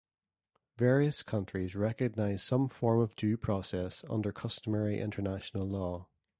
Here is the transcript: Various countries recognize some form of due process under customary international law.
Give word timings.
Various 0.77 1.21
countries 1.21 1.75
recognize 1.75 2.41
some 2.41 2.67
form 2.69 3.01
of 3.01 3.15
due 3.15 3.37
process 3.37 4.03
under 4.09 4.31
customary 4.31 4.99
international 4.99 5.67
law. 5.69 6.07